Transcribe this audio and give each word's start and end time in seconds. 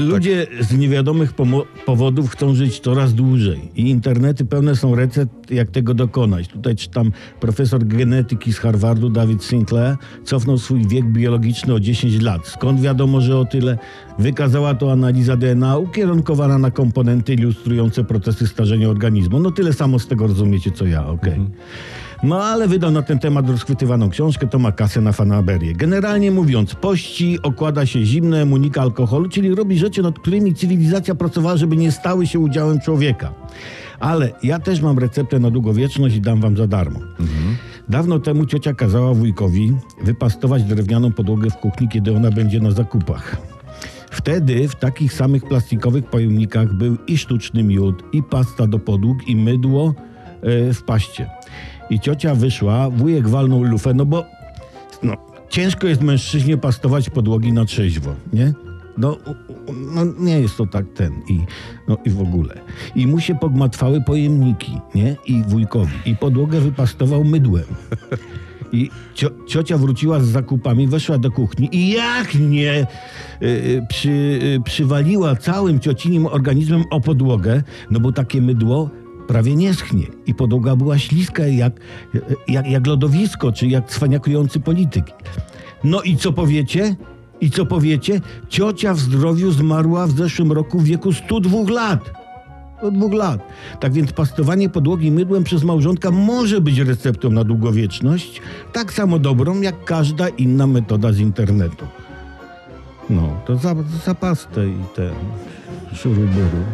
Ludzie 0.00 0.46
z 0.60 0.78
niewiadomych 0.78 1.32
powodów 1.86 2.30
chcą 2.30 2.54
żyć 2.54 2.80
coraz 2.80 3.14
dłużej 3.14 3.60
i 3.76 3.90
internety 3.90 4.44
pełne 4.44 4.76
są 4.76 4.94
recept, 4.94 5.50
jak 5.50 5.70
tego 5.70 5.94
dokonać. 5.94 6.48
Tutaj 6.48 6.76
czytam 6.76 7.12
profesor 7.40 7.84
genetyki 7.84 8.52
z 8.52 8.58
Harvardu 8.58 9.10
David 9.10 9.44
Sinclair 9.44 9.96
cofnął 10.24 10.58
swój 10.58 10.88
wiek 10.88 11.04
biologiczny 11.04 11.74
o 11.74 11.80
10 11.80 12.22
lat. 12.22 12.48
Skąd 12.48 12.80
wiadomo, 12.80 13.20
że 13.20 13.38
o 13.38 13.44
tyle? 13.44 13.78
Wykazała 14.18 14.74
to 14.74 14.92
analiza 14.92 15.36
DNA 15.36 15.76
ukierunkowana 15.76 16.58
na 16.58 16.70
komponenty 16.70 17.34
ilustrujące 17.34 18.04
procesy 18.04 18.46
starzenia 18.46 18.88
organizmu. 18.88 19.40
No 19.40 19.50
tyle 19.50 19.72
samo 19.72 19.98
z 19.98 20.06
tego 20.06 20.26
rozumiecie, 20.26 20.70
co 20.70 20.86
ja, 20.86 21.06
okej. 21.06 21.40
No 22.22 22.44
ale 22.44 22.68
wydał 22.68 22.90
na 22.90 23.02
ten 23.02 23.18
temat 23.18 23.48
rozchwytywaną 23.48 24.10
książkę, 24.10 24.46
to 24.46 24.58
ma 24.58 24.72
kasę 24.72 25.00
na 25.00 25.12
fanaberię. 25.12 25.74
Generalnie 25.74 26.30
mówiąc, 26.30 26.74
pości, 26.74 27.38
okłada 27.42 27.86
się 27.86 28.04
zimne, 28.04 28.44
unika 28.44 28.82
alkoholu, 28.82 29.28
czyli 29.28 29.54
robi 29.54 29.78
rzeczy, 29.78 30.02
nad 30.02 30.18
którymi 30.18 30.54
cywilizacja 30.54 31.14
pracowała, 31.14 31.56
żeby 31.56 31.76
nie 31.76 31.92
stały 31.92 32.26
się 32.26 32.38
udziałem 32.38 32.80
człowieka. 32.80 33.32
Ale 34.00 34.32
ja 34.42 34.58
też 34.58 34.80
mam 34.80 34.98
receptę 34.98 35.38
na 35.38 35.50
długowieczność 35.50 36.16
i 36.16 36.20
dam 36.20 36.40
wam 36.40 36.56
za 36.56 36.66
darmo. 36.66 37.00
Dawno 37.88 38.18
temu 38.18 38.46
ciocia 38.46 38.74
kazała 38.74 39.14
wujkowi 39.14 39.72
wypastować 40.02 40.64
drewnianą 40.64 41.12
podłogę 41.12 41.50
w 41.50 41.56
kuchni, 41.56 41.88
kiedy 41.88 42.16
ona 42.16 42.30
będzie 42.30 42.60
na 42.60 42.70
zakupach. 42.70 43.36
Wtedy 44.10 44.68
w 44.68 44.74
takich 44.74 45.12
samych 45.12 45.44
plastikowych 45.44 46.04
pojemnikach 46.04 46.74
był 46.74 46.96
i 47.06 47.18
sztuczny 47.18 47.62
miód, 47.62 48.02
i 48.12 48.22
pasta 48.22 48.66
do 48.66 48.78
podłóg, 48.78 49.28
i 49.28 49.36
mydło 49.36 49.94
e, 50.42 50.74
w 50.74 50.82
paście. 50.82 51.30
I 51.90 52.00
ciocia 52.00 52.34
wyszła, 52.34 52.90
wujek 52.90 53.28
walnął 53.28 53.62
lufę, 53.62 53.94
no 53.94 54.06
bo 54.06 54.24
no, 55.02 55.16
ciężko 55.48 55.86
jest 55.86 56.02
mężczyźnie 56.02 56.56
pastować 56.56 57.10
podłogi 57.10 57.52
na 57.52 57.64
trzeźwo, 57.64 58.14
nie? 58.32 58.52
No, 58.98 59.16
no 59.94 60.04
nie 60.18 60.40
jest 60.40 60.56
to 60.56 60.66
tak 60.66 60.86
ten 60.94 61.12
i, 61.28 61.40
no, 61.88 61.98
i 62.04 62.10
w 62.10 62.20
ogóle. 62.20 62.54
I 62.94 63.06
mu 63.06 63.20
się 63.20 63.34
pogmatwały 63.34 64.00
pojemniki, 64.00 64.72
nie? 64.94 65.16
I 65.26 65.42
wujkowi. 65.48 65.92
I 66.06 66.16
podłogę 66.16 66.60
wypastował 66.60 67.24
mydłem. 67.24 67.64
I 68.72 68.90
cio, 69.14 69.30
ciocia 69.46 69.78
wróciła 69.78 70.20
z 70.20 70.28
zakupami, 70.28 70.88
weszła 70.88 71.18
do 71.18 71.30
kuchni 71.30 71.68
i 71.72 71.90
jak 71.90 72.34
nie 72.34 72.86
y, 73.42 73.46
y, 73.46 73.82
przy, 73.88 74.08
y, 74.08 74.60
przywaliła 74.64 75.36
całym 75.36 75.80
ciocinim 75.80 76.26
organizmem 76.26 76.84
o 76.90 77.00
podłogę, 77.00 77.62
no 77.90 78.00
bo 78.00 78.12
takie 78.12 78.42
mydło 78.42 78.90
prawie 79.28 79.56
nie 79.56 79.74
schnie 79.74 80.06
i 80.26 80.34
podłoga 80.34 80.76
była 80.76 80.98
śliska 80.98 81.46
jak, 81.46 81.80
jak, 82.48 82.66
jak 82.66 82.86
lodowisko, 82.86 83.52
czy 83.52 83.66
jak 83.66 83.88
cwaniakujący 83.88 84.60
polityk. 84.60 85.04
No 85.84 86.02
i 86.02 86.16
co 86.16 86.32
powiecie? 86.32 86.96
I 87.40 87.50
co 87.50 87.66
powiecie? 87.66 88.20
Ciocia 88.48 88.94
w 88.94 88.98
zdrowiu 88.98 89.50
zmarła 89.50 90.06
w 90.06 90.10
zeszłym 90.10 90.52
roku 90.52 90.78
w 90.78 90.84
wieku 90.84 91.12
102 91.12 91.70
lat. 91.70 92.10
Od 92.82 92.94
dwóch 92.94 93.12
lat. 93.12 93.40
Tak 93.80 93.92
więc 93.92 94.12
pastowanie 94.12 94.68
podłogi 94.68 95.10
mydłem 95.10 95.44
przez 95.44 95.64
małżonka 95.64 96.10
może 96.10 96.60
być 96.60 96.78
receptą 96.78 97.30
na 97.30 97.44
długowieczność, 97.44 98.40
tak 98.72 98.92
samo 98.92 99.18
dobrą 99.18 99.60
jak 99.60 99.84
każda 99.84 100.28
inna 100.28 100.66
metoda 100.66 101.12
z 101.12 101.18
internetu. 101.18 101.86
No, 103.10 103.40
to 103.46 103.56
za, 103.56 103.74
za 104.04 104.14
pastę 104.14 104.68
i 104.68 104.94
ten 104.94 105.14
szuruburu. 105.94 106.64